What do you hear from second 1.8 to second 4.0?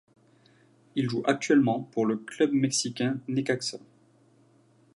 pour le club mexicain Necaxa.